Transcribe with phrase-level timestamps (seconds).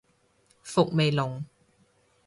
[0.63, 1.45] 伏味濃